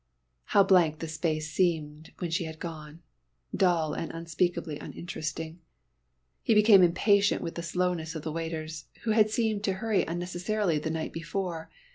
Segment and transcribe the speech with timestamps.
[0.45, 3.03] How blank the space seemed when she had gone
[3.55, 5.59] dull and unspeakably uninteresting.
[6.41, 10.79] He became impatient with the slowness of the waiters, who had seemed to hurry unnecessarily
[10.79, 11.69] the night before.